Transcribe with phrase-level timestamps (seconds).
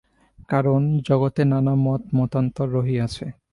[0.49, 3.25] কারণ, জগতে নানা মত-মতান্তর রহিয়াছে।